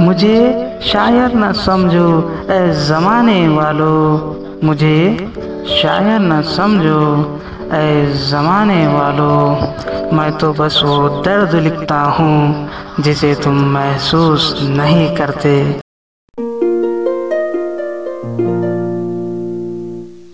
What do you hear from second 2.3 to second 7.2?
ए ज़माने वालो। मुझे शायर न समझो